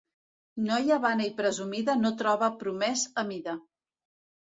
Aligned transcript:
Noia 0.69 0.97
vana 1.03 1.27
i 1.27 1.35
presumida 1.43 1.97
no 2.01 2.15
troba 2.25 2.53
promès 2.65 3.09
a 3.25 3.31
mida. 3.33 3.59